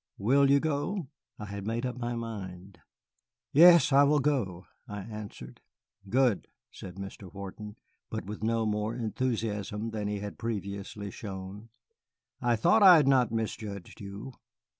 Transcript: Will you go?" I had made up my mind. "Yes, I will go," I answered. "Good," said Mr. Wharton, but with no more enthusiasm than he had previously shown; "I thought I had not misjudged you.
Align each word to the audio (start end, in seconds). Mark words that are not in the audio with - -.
Will 0.17 0.49
you 0.49 0.59
go?" 0.59 1.09
I 1.37 1.45
had 1.45 1.67
made 1.67 1.85
up 1.85 1.95
my 1.95 2.15
mind. 2.15 2.79
"Yes, 3.53 3.93
I 3.93 4.01
will 4.01 4.17
go," 4.17 4.65
I 4.87 5.01
answered. 5.01 5.61
"Good," 6.09 6.47
said 6.71 6.95
Mr. 6.95 7.31
Wharton, 7.31 7.75
but 8.09 8.25
with 8.25 8.41
no 8.41 8.65
more 8.65 8.95
enthusiasm 8.95 9.91
than 9.91 10.07
he 10.07 10.17
had 10.17 10.39
previously 10.39 11.11
shown; 11.11 11.69
"I 12.41 12.55
thought 12.55 12.81
I 12.81 12.95
had 12.95 13.07
not 13.07 13.31
misjudged 13.31 14.01
you. 14.01 14.33